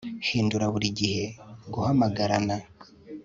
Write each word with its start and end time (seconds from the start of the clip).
Hindura 0.27 0.65
buri 0.73 0.87
gihe 0.99 1.23
guhamagarana 1.71 2.55